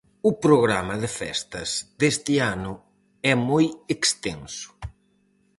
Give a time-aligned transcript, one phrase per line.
[0.29, 1.69] O programa de festas
[1.99, 2.73] deste ano
[3.31, 3.65] é moi
[3.95, 4.69] extenso.